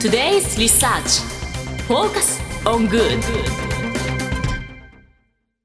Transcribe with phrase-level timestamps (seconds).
[0.00, 1.20] Today's Research
[1.86, 3.20] Focus on Good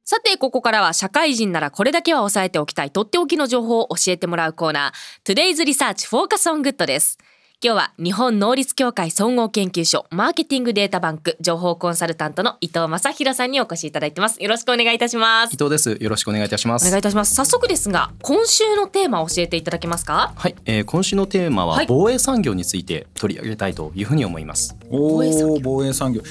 [0.03, 7.17] さて、ここからは社会人ならこれだけは押さえておきたいとっておきの情報を教えてもらうコーナー Today's Research Focus on Good です。
[7.65, 14.39] 今日は日本能率協会総合研究所マーケティングデータバンク情報コンサルタントの伊藤正弘さんにお越しいただいてます。
[14.39, 15.57] よろしくお願いいたします伊。
[15.57, 15.97] 藤です。
[15.99, 16.85] よろしくお願いいたします。
[16.85, 17.33] お願いいたします。
[17.33, 20.31] 早速ですが、今週のテーマを教えていただけますか？
[20.35, 24.77] はい、えー今週のテーマははい防衛産業について取り上げたいというふうに思います。
[24.91, 26.21] お衛産業お防衛産業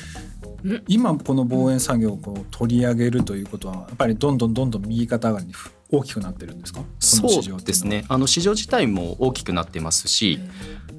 [0.86, 6.84] 今この防衛産業をこう取り上げるということはやっぱりどんどんどんどん右肩上がりにふ大きくなってるんですか？
[7.00, 8.04] そうですね。
[8.08, 10.38] あの市場自体も大きくなってますし、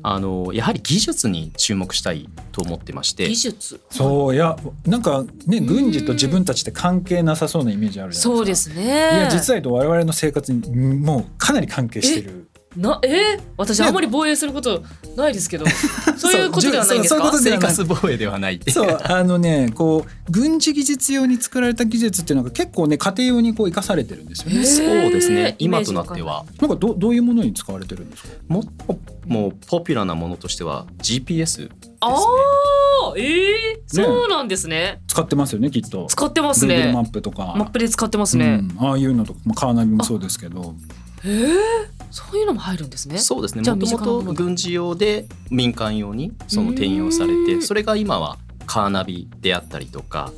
[0.08, 3.80] あのやはり技術に注目したいと思ってまして技、術？
[3.90, 4.56] そういや
[4.86, 8.86] なんかね軍事と自分たちって関係なさそうなイメージあるじゃないですかそうですね。
[8.86, 8.88] い
[9.24, 12.48] や実は言うと我々の生活にもうかなり関係してる
[12.78, 14.84] なえー、私あんまり防衛すること
[15.16, 15.66] ないですけど、
[16.18, 17.22] そういうことではないんですか？
[17.32, 18.60] そうそういうことではない生活防衛ではない。
[18.70, 24.58] そうあのねこう軍事技術用に作られた技術っていうのが結構ね家庭用にこう生かされてるんですよね。
[24.58, 25.56] へーそうですね。
[25.60, 28.30] 今となってはなんかどどういうものに使われてるんですか？
[28.48, 31.70] もっともうポピュラーなものとしては GPS ですね。
[32.02, 35.00] ああ、ええそうなんですね。
[35.08, 36.08] 使ってますよねきっと。
[36.10, 36.92] 使ってます Google ね。
[36.94, 37.54] マップとか。
[37.58, 38.62] マップで使ってますね。
[38.80, 40.76] うん、ああいうのとか、まあ、カーナビもそうですけど
[41.24, 43.18] ええそういうのも入るんですね。
[43.18, 43.70] そうですね。
[43.70, 50.32] もともと軍事用で民間用にその転用されうんて、それが今はカーナビであったりとか、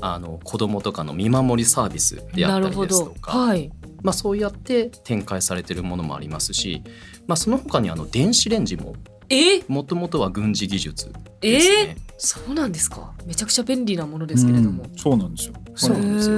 [0.00, 2.88] あの子供とかの見守りサービスであなったり。
[2.88, 3.70] ですとか、はい。
[4.02, 6.82] まあそうやって展開されているものもありますし、
[7.26, 8.96] まあその他にあの電子レンジも
[9.28, 9.62] え？
[9.68, 11.96] もともとは軍事技術えですね。
[12.24, 13.12] えそうなんですか？
[13.26, 14.84] めちゃくちゃ便利なものですけれども。
[14.84, 15.54] うんそうなんですよ。
[15.74, 16.36] そうなんですよ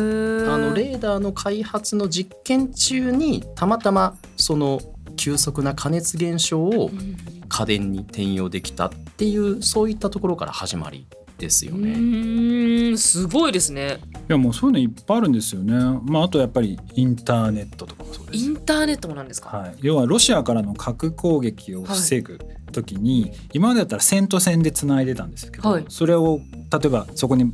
[0.53, 4.81] あのレーダーの開発の実験中にたまたまその
[5.17, 7.17] 急速な加熱現象をうん
[7.49, 11.07] 家電に転用できたっていうそういったところから始まり
[11.39, 12.97] ですようね。
[12.97, 13.99] すごいですね。
[14.29, 15.75] いやもうそういうのいっぱいあるんですよね。
[16.05, 18.45] まああとやっぱりインターネットとかもそうです。
[18.45, 19.57] インターネットもなんですか？
[19.57, 22.41] はい、要はロシアからの核攻撃を防ぐ
[22.73, 26.41] 時に、今までだったら線と線でつないでたんですけど、はいそれを
[26.73, 27.53] 例えばそこに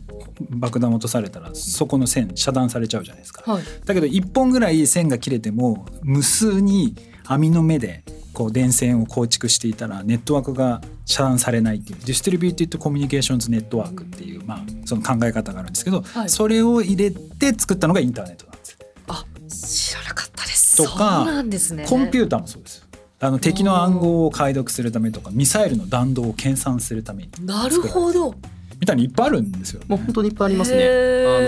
[0.50, 3.50] 爆弾を落とされたらそこの線遮断されちゃうじゃないですか。
[3.50, 3.62] はい。
[3.84, 6.96] だけど1本ぐらい線が切れても無数に
[7.26, 18.78] 網の目でこう電線を構築していたらネットワークが遮断されないっていう distributed communications network っていう、まあ、その考え方があるんですけど、はいそれを入れて作ったのがインターネットなんです。
[19.08, 20.76] あ知らなかったです。
[20.76, 21.86] とかそうなんですね。
[21.88, 22.86] コンピューターもそうです。
[23.20, 28.34] あの敵の暗号を解読するためとかミサイルの弾道を計算するためになるほど。
[28.80, 29.82] みたいにいっぱいあるんですよ。
[29.86, 30.82] もう本当にいっぱいありますね。
[30.82, 30.86] あ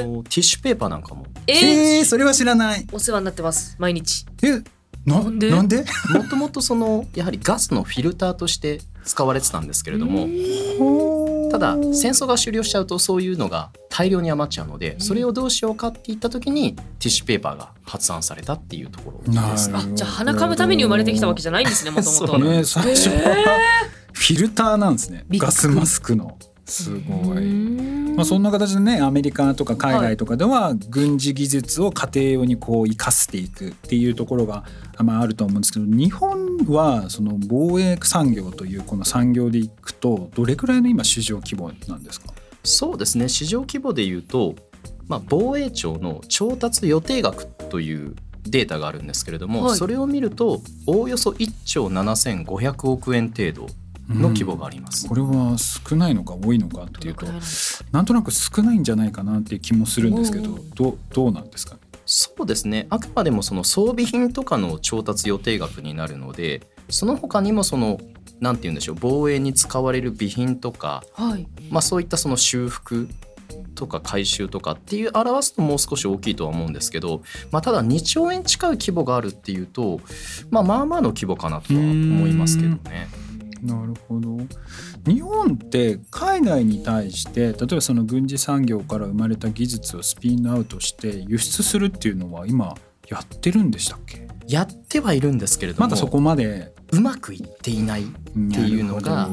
[0.06, 1.56] のティッシュペーパーなんかもえー
[1.98, 2.86] えー、それは知らない。
[2.92, 4.24] お世話になってます毎日。
[4.42, 4.62] え
[5.06, 5.50] ななんで？
[5.50, 5.84] なんで？
[6.10, 19.24] もともとそのやはりガスのフィルターとして使われてたんですけれどもただ戦争が終了しちゃうとそういうのが大量に余っちゃうのでそれをどうしようかって言った時にティッシュペーパーが発案されたっていうところで
[19.58, 19.70] す。
[19.70, 19.76] ね。
[19.76, 22.38] あじゃあ鼻かむために生まれてきたわけじゃないんですねもともと。
[22.38, 23.58] ね最初は。
[24.12, 25.26] フィルターなんですね。
[25.32, 27.42] ガスマスクのすごい。
[27.44, 34.64] いまあ、そんな形でねアメリカとか海外とかでは軍事技術を家庭用にこう生かしていくっていうところが、
[34.98, 42.32] まあ、あると思うんですけど日本はその防衛産業というこの産業でいくとどれくらいの今市場規模なんですか？
[42.62, 43.28] そうですね。
[43.28, 44.54] 市場規模でいうと、
[45.06, 48.14] まあ、防衛庁の調達予定額という
[48.44, 49.76] データがあるんですけれども、はい。
[49.76, 53.66] それを見るとおおよそ1兆7500億円程度
[54.08, 55.08] の規模があります。
[55.08, 57.26] これは少ないのか多いのかっていうと
[57.92, 61.80] なんとなく少ないんじゃないかなっていう気もするんですけどどうどうなんですかね？
[62.06, 67.98] そうですねあくまでもその装備品とかの調達予定額になるのでその他にもその
[68.40, 71.46] なんて言うんでしょう防衛に使われる備品とか、はい。
[71.70, 73.08] まあ、そういったその修復
[73.74, 77.22] とか回収とかっていう表すともう少し大きいとは思うんですけど、
[77.52, 80.00] まあ、ただ2兆円近い規模があるっていうと、
[80.50, 83.08] まあ、まあまあの規模かなとは思いますけどね。
[83.64, 84.36] なるほど。
[85.06, 92.74] 日本って海外に対して例えばその軍事産業から生まれた技術をスピンアウトして輸出するっていうのは今
[93.08, 94.28] やってるんでしたっけ？
[94.46, 96.72] やってはいるんですけれどもまだそこまで。
[96.92, 98.06] うまくいっていないっ
[98.52, 99.28] ていうのが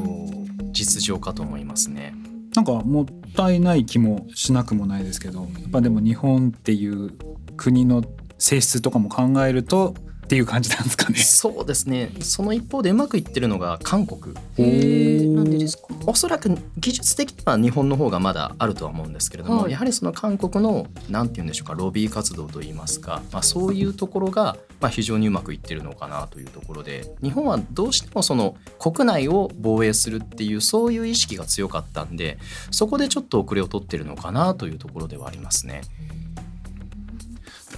[0.72, 2.14] 実情かと思いますね。
[2.56, 3.06] なんかもっ
[3.36, 7.12] たいない気もしなくもないですけどやっぱでも日本っていう
[7.56, 8.02] 国の
[8.38, 11.18] 性質とかも考えるとっていう感じなんですかね。
[11.18, 15.88] そうですねその一方でうまくいってるのが韓国へえなんでですか？
[16.06, 32.36] おそらく技術的には日本の方がまだあるとは思うんですけれども、はいやはりその韓国のなんて言うんでしょうかロビー活動といいますか、まあ、そういうところがまあ、非常にうまくいってるのかなというところで日本はどうしてもその国内を防衛するっていうそういう意識が強かったんで
[32.72, 35.82] そこでちょっと遅れを取ってるのかなというところではありますね。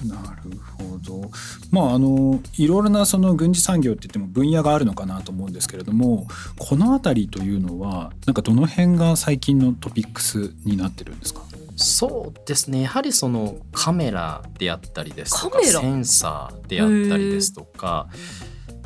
[0.02, 1.30] なるほど。
[1.70, 6.26] まああのいろいろなその軍事産業って言っても分野があるのかなと思うんですけれども、
[6.58, 11.42] この辺りというのはなんかどの辺が最近のトピックスになってるんですか？
[11.76, 18.06] そうですねやはりそのカメラであったりですとかセンサーであったりですとか、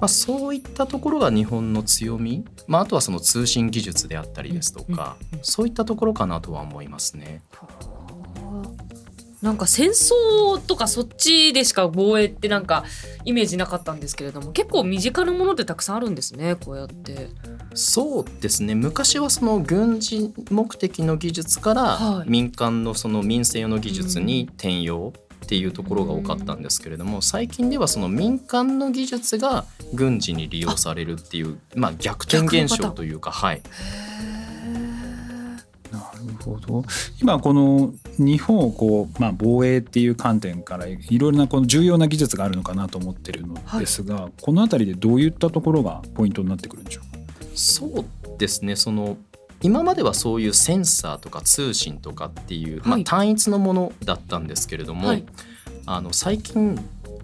[0.00, 7.42] まあ、そういったところが日本の強み、まあ、あとはその通信技術であったりですとか、うんうんそういったところかなとは思いますね。
[9.42, 12.84] なんか戦争とかそっちでしか防衛ってなんか
[13.24, 17.28] イメージなかったんですけれども結構身近なものってたくさんあるんですねこうやって。
[17.74, 18.74] そうですね。
[18.74, 22.18] 昔はその軍事目的の技術かはい。
[22.20, 25.12] ら民間のその民生用の技術に転用
[25.44, 29.64] っていうところが多かったんですけれども最近ではその民間の技術が
[29.94, 33.62] 軍事に利用されるっていうまあ逆転現象というかはい
[36.48, 36.84] ほど。
[37.20, 47.18] 今この日本をこうまあ防衛っていう観点からいろいろなこの重要な技術があるのかなと思ってるのですが、この辺りでどういったところがポイントになってくるんでしょうか？
[47.54, 48.04] そう
[48.38, 48.76] ですね。
[48.76, 49.16] その
[49.62, 55.24] 今まではそういうセンサーとか通信とかっていう、まあはい、単一のものだったんですけれども、はい。
[55.86, 56.78] あの最近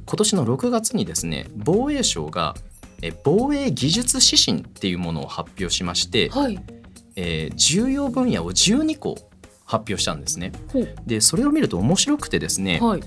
[0.06, 2.54] 今年の6月にですね防衛省が
[3.02, 6.58] え防衛技術指針っていうものを発表しまして、はい
[7.16, 9.16] えー重要分野を12個
[9.64, 10.52] 発表したんですね。
[11.06, 13.00] でそれを見ると面白くてですね、はい。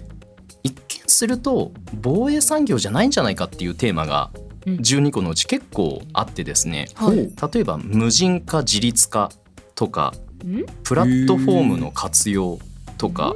[0.63, 4.31] 一見すると防衛産業じゃないんじゃないかっていうテーマが
[4.65, 4.75] うん。
[4.75, 7.17] 12個のうち結構あってですね、はい。
[7.53, 9.31] 例えば無人化自立化
[9.75, 10.13] とか
[10.45, 10.65] ん？
[10.83, 12.59] プラットフォームの活用
[12.97, 13.35] とか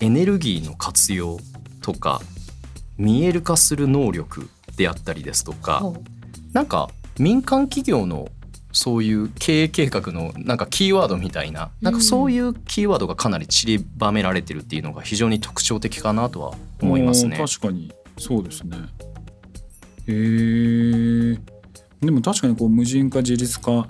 [0.00, 1.38] エネルギーの活用
[1.82, 2.20] とか
[2.98, 5.82] 見える化する能力であったりですとか
[6.52, 8.28] なんか民間企業の
[8.72, 18.76] そういう経営計画のなんかキーワードみたいななんかそういうキーワードがかなり散りばめられてるっていうのが非常に特徴的かなとは思いますね確かにそうですね。
[20.06, 21.38] へえ。
[22.00, 23.88] でも確かにこう無人化自立化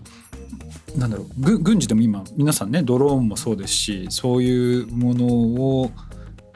[0.97, 5.91] なんだろう軍軍事でも今皆さんねドローンもそうですしそういうものを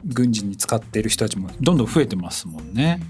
[0.05, 3.01] 軍事に使っている人たちもどんどん増えてますもんね。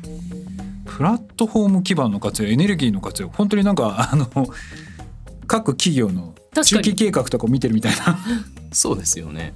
[0.86, 4.28] プラットフォーム基盤の活用エネルギーの活用本当になんかあの
[5.46, 8.18] 各企業の中期計画とかを見てるみたいな
[8.72, 9.54] そうですよね。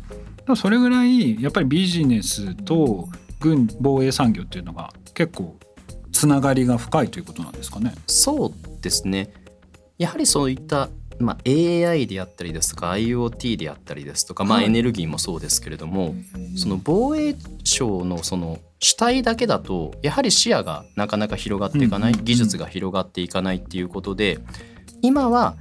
[0.56, 3.08] それぐらいやっぱりビジネスと
[3.40, 5.58] 軍防衛産業っていうのが結構
[6.12, 7.94] つながりが深いということなんですかね。
[8.08, 9.32] そうですね。
[9.98, 10.90] やはりそういった、
[11.20, 16.16] まあ、AI であったりですとか IoT であったりですとか、まあ、はいエネルギーもそうですけれども、
[16.56, 24.40] その防衛省のその主体だけだとやはり視野がなかなか広がっていかない、技術が広がっていかないっていうことで
[25.02, 25.56] 今は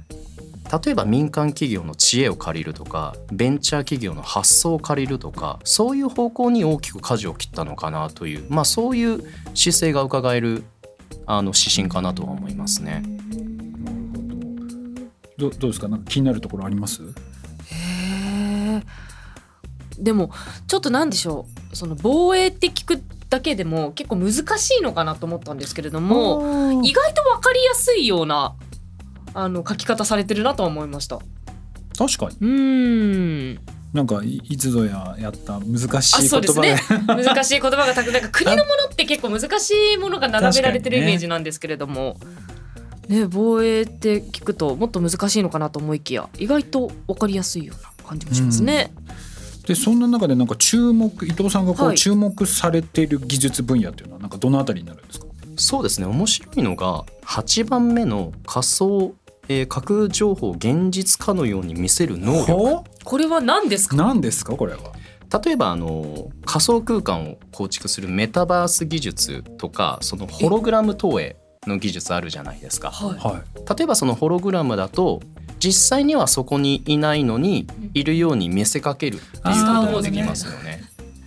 [0.71, 9.23] 例えば民間企業の知恵を借りるとかベンチャー企業の発想を借りるとかそういう方向に大きく舵を切ったのかなという、まあ、そういう
[9.55, 10.63] 姿勢が伺える
[11.25, 13.03] あの指針かなとは思いますね。
[15.37, 15.87] どどうですか？
[15.87, 17.01] なんか気になるところあります？
[17.01, 17.05] へ
[18.77, 18.83] え
[19.97, 20.31] でも
[20.67, 21.75] ちょっとなんでしょう？
[21.75, 28.55] その防衛って聞くだけでも結構難しいのかなと思ったんですけれども意外と分かりやすいような
[29.43, 31.19] あの書き方されてるなとは思いました。
[31.97, 32.37] 確かに。
[32.39, 33.59] うーん。
[33.93, 36.75] なんかいいつぞややった難しあい言葉そうですね。
[37.07, 42.17] で難しい言葉がたくなんか国のものって結構難しいものが並べられてるイメージなんですけれども、
[43.07, 43.25] ね。
[43.25, 48.91] 防衛って聞くともっと難しいのかなと思いきや意外と分かりやすいような感じもしますね。
[49.65, 51.95] でそんな中でなんか注目伊藤さんがこはい。
[51.95, 55.25] う注目されている技術分野っていうのはなんかどのあたりになるんですか、
[55.57, 56.05] そうですね。
[56.07, 59.13] 面白いのが8番目の仮想、
[59.49, 63.95] えー架空情報を現実かのように見せる能力ほこれは何ですか？
[63.95, 64.55] う何ですか？
[64.55, 64.79] これは。
[65.43, 71.35] 例えばあの仮想空間を構築するメタバース技術とかそのホログラム投影
[71.67, 73.43] の技術あるじゃないですかはいは
[73.75, 75.21] 例えばそのホログラムだと
[75.59, 79.41] 実際にはそこにいないのにいるように見せかけるっていうこ
[79.87, 80.81] とができますよね。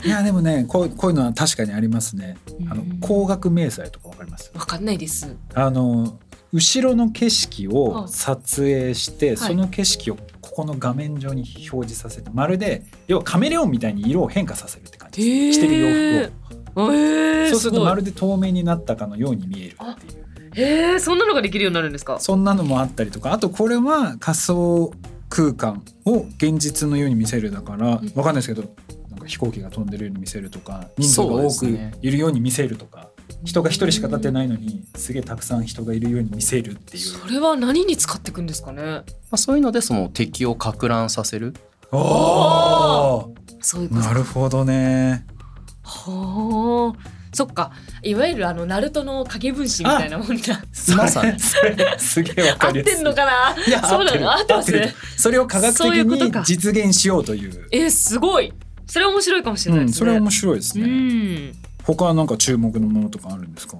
[0.05, 0.09] い。
[0.09, 2.37] いやでもねこうこういうのは確かにありますね。
[2.69, 4.51] あのうん光学明細とかわかります？
[4.55, 5.37] わかんないです。
[5.55, 6.19] あの
[6.53, 16.29] 後ろの景色はをい撮影して、その景色をここの画面上に表示させてまるで要はカメレオンみたいに色を変化させるって感じです、着てる洋
[16.75, 16.93] 服を。
[16.93, 20.23] えー、そうするとまるで透明になったかのように見えるっていう。
[20.55, 22.21] へえそんなのができるようになるんですか？
[22.21, 23.33] そんなのもあったりとか。
[23.33, 24.93] あとこれは仮想
[25.31, 28.11] 空間を現実のように見せるだからわうん。
[28.11, 28.75] かんないですけど
[29.11, 31.67] なんか飛行機が飛んでるように見せるとか人数が多く
[32.03, 33.09] いるように見せるとか
[33.45, 37.03] 人が一人しか立ってないのにすげえたくさん人がいるように見せるっていう。
[37.05, 38.83] それは何に使っていくんですかね？
[38.83, 41.55] まあ、そういうのでその敵をか乱させる。
[41.91, 43.27] あ
[43.61, 44.01] そういうこと。
[44.01, 45.27] あなるほどね。
[45.83, 47.09] はあ。
[47.35, 47.73] そっか。
[48.03, 50.63] いわゆるあのナルトの影分身みたいなもんだ。
[50.97, 51.41] まさに。
[51.41, 52.95] それすげえわ合かりやすい。
[52.95, 53.57] ってんのかな？
[53.67, 54.33] いやそうなの？
[54.33, 54.73] 合ってます？
[54.73, 54.91] る。
[55.17, 57.69] それを科学的に実現しようという。
[57.71, 58.53] えすごい。
[58.87, 61.53] それ面白いかもしれないうん、ですね、それ面白いですうね、ん
[61.85, 63.77] 他はなんか注目のものとかあるんですか？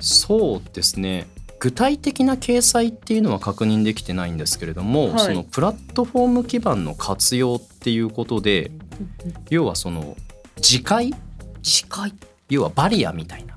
[0.00, 1.26] そうですね。
[1.58, 5.18] 具体的な掲載っていうのは確認できてないんですけれども、はい。
[5.20, 8.70] そのプラットフォーム基盤の活用っていうことで
[9.48, 10.16] 要はその
[10.56, 11.14] 磁界
[11.62, 12.12] 視界
[12.50, 13.56] 要はバリアみたいな。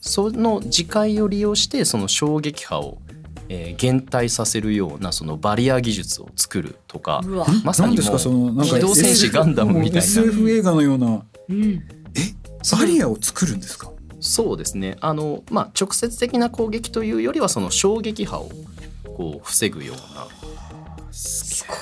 [0.00, 2.98] その磁界を利用してその衝撃波を、
[3.50, 7.20] えー減退させるようなそのバリア技術を作るとか
[7.64, 8.12] まさに何ですか？
[8.12, 9.98] もうそのなんか機動戦士ガンダムみたいな。
[9.98, 11.22] SF 映画のような。
[11.50, 11.82] うん
[12.78, 13.90] バリアを作るんですか？
[14.20, 14.96] そうですね。
[15.00, 18.50] あの、まあ、直接的な攻撃というよりはその衝撃波を
[19.16, 20.26] こう防ぐような。
[21.10, 21.76] すごい。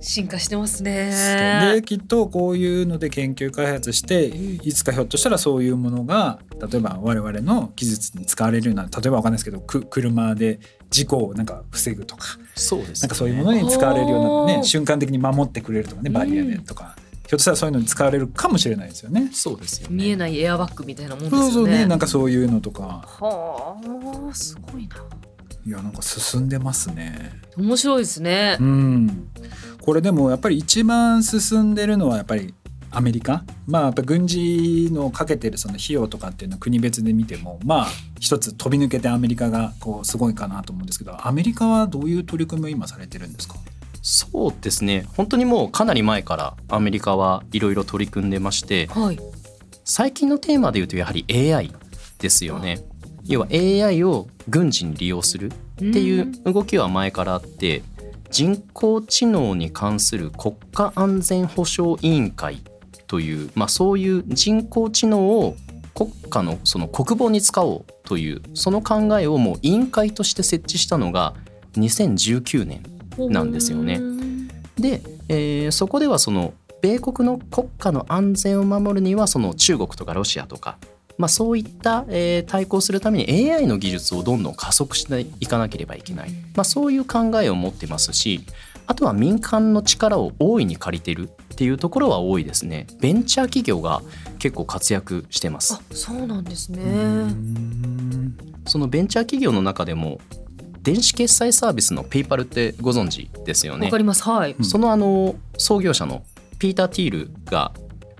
[0.00, 1.72] 進化してますね。
[1.74, 6.38] できっとこういうので研究開発していつかひょっとしたらそういうものが
[6.70, 12.38] 例えば我々の技術に使われるような例えばわかんないですけどく車で事故をなんか防ぐとか。
[12.54, 16.96] そうです、ね、なんかそういうものに使われるようなね瞬間的に守ってくれるとかねバリアでとか、
[17.28, 19.28] ひょっとしたらそういうのに使われるかもしれないですよね。
[19.34, 19.96] そうですよね。
[19.96, 21.44] 見えないエアバッグみたいなもんですよね。
[21.44, 23.04] そうそうねなんかそういうのとか。
[23.20, 23.76] は
[24.30, 24.96] あすごいな。
[25.66, 27.32] いやなんか進んでますね。
[27.58, 28.56] 面白いですね。
[28.58, 29.28] うん、
[29.82, 32.54] これでもやっぱり一番進んでるのはやっぱり
[32.90, 33.44] アメリカ。
[33.66, 37.86] まあやっぱ軍事のかけてるその費用とかっていうのは国別で見てもまあ
[38.18, 43.56] 一つ飛び抜けてアメリカがこうすごいかなと思うんですけどアメリカはどういう取り組みを今されてるんですか？
[44.10, 45.06] そうですね。
[45.18, 49.18] 本当にもうかなり前からアメリカはいろいろ取り組んでましてはい。
[49.84, 51.70] 最近のテーマで言うとやはり AI
[52.18, 52.78] ですよね。
[53.26, 57.82] 要は AI を軍事に利用するっていう動きは前からあって
[58.30, 62.62] 人工知能に関する国家安全保障委員会
[63.08, 65.54] という、まあ、そういう人工知能を
[65.94, 71.34] 国家のその国防に使おうというその考えをもう委員会として設置したのが
[71.74, 72.82] 2019年
[73.30, 73.96] なんですよね。
[73.96, 74.48] うん。
[74.76, 80.78] で、えーそこではその米国の国家の安全を守るにはその中国とかロシアとか、
[81.16, 88.40] まあ、そういった、えー対抗するために AI の技術をどんどん加速していかなければいけない、まあ、そういう考えを持ってますし
[88.86, 92.86] あとは民間の力を大いに借りてるっていうところは多いですね。
[93.00, 94.00] ベンチャー企業が
[94.38, 95.74] 結構活躍してます。
[95.74, 96.80] あそうなんですね。
[96.82, 96.86] う
[97.26, 98.38] ん。
[98.66, 100.20] そのベンチャー企業の中でも
[100.88, 103.84] 電子決済サービスのペイパルってご存知ですよね。
[103.84, 104.22] わかります。
[104.22, 104.52] はい。
[104.58, 104.64] うん。
[104.64, 106.22] そのあの創業者の
[106.58, 107.74] ピーター・ティールが、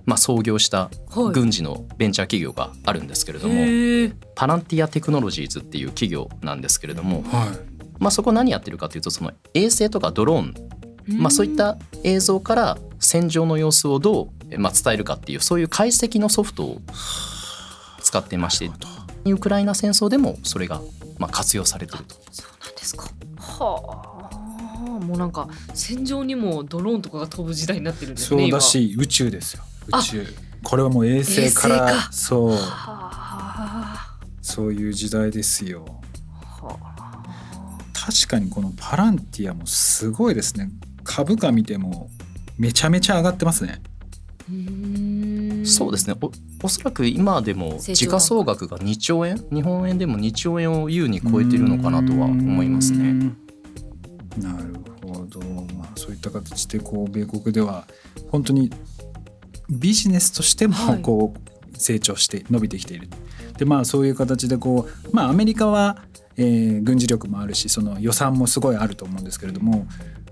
[0.04, 1.32] まあ、創業したはい。
[1.32, 7.78] 軍事のベンチャー企業があるんですけれども、へえパランティアテクノロジーズっていう企業なんですけれども、はい。
[7.98, 10.54] まあ、そこ何やってるかというとその衛星とかドローン、
[11.18, 16.82] まあ、そういった映像から戦場の様子をどう、えまあ、伝えるかっていうそういう解析のソフトを
[18.02, 18.70] 使ってまして
[19.24, 20.82] ウクライナ戦争でもそれが
[21.18, 22.14] まあ活用されてると。
[22.92, 23.10] ですか？
[23.36, 25.04] はあ。
[25.04, 29.62] もうなんか戦場にもドローンとかが飛ぶ時代になってるんですねそうだし宇宙ですよ。
[29.92, 29.98] あ。
[29.98, 30.26] 宇宙。
[30.64, 32.12] これはもう衛星から衛星か。
[32.12, 32.52] そう。
[32.52, 32.64] 今は
[33.94, 34.18] あ。
[34.42, 35.84] そういう時代ですよ。
[36.42, 37.78] はあ。
[37.94, 40.70] 確かにこのパランティアもすごいですね。
[41.04, 42.10] 株価見ても
[42.58, 43.80] めちゃめちゃ上がってますね。
[44.48, 45.66] うーん。
[45.66, 46.14] そうですね
[46.62, 53.12] おおそらく今でも時価総額が2兆円日本円でも2兆円を優に超えてるのかなとは思いますね。
[53.12, 53.32] ね
[54.38, 55.40] なるほど、
[55.74, 57.86] まあ、そういった形でこう米国では
[58.30, 58.70] 本当に
[59.70, 63.08] ビジネスとしてもはいこう成長して伸びてきている。
[63.56, 66.04] でまあそういう形でこう、まあ、アメリカは、
[66.36, 69.86] えー軍事力もあるしその予算もすごいあると思うんですけれども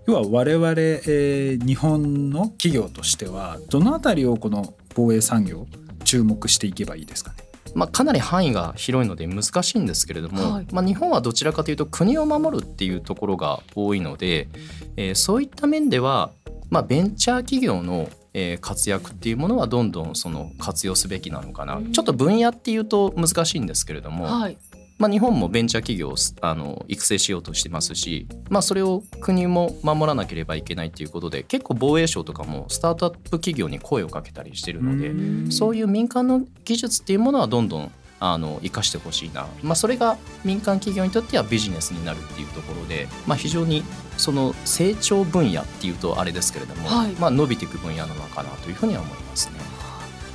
[0.06, 5.66] 要は我々、えー日本の企業としてはどのあたりをこの防衛産業
[6.06, 7.36] 注目していけばいいですかね。
[7.74, 10.66] まあ、かなり範囲が広いので難しいんですけれども、はい。
[10.72, 14.48] まあ、日本はどちらかというと国を守るっていうところが多いので、
[14.96, 16.30] えーそういった面では、
[16.70, 21.92] まあ、ベンチャー企業のえー活躍っていうものはどんどんその活用すべきなのかな、うん。
[21.92, 24.56] ちょっと分野っていうと難しいんですけれども、はい
[24.98, 35.52] まあ、日本もベンチャー企業をあの育成しようとしてますし、まあ、それを国も守らなければいけないということで結構防衛省とかもスタートアップ企業に声をかけたりしてるので、うん。
[35.52, 43.82] そういう民間の技術っていうものはどんどんあの生かしてほしいな、まあ、それが民間企業にとってはビジネスになるっていうところで、まあ、非常に
[44.16, 47.12] その成長分野っていうとあれですけれども、はい。
[47.12, 49.56] まあ、伸びていく分野なのかなというふうには思いますね。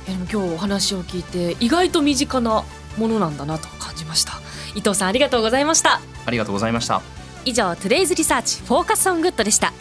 [0.06, 2.64] いやでも今日お話を聞いて意外と身近な
[2.98, 4.41] ものなんだなと感じました
[4.74, 6.00] 伊藤さんありがとうございました。
[6.24, 7.02] ありがとうございました。
[7.44, 9.72] 以上 Today's Research Focus on Good でした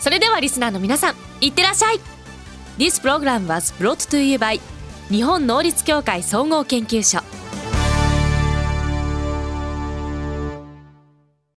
[0.00, 2.00] それではリスナーの皆さんいってらっしゃい。
[2.78, 4.60] This program was brought to you by
[5.08, 7.22] 日本能率協会総合研究所